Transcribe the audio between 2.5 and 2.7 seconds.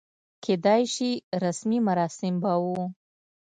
و.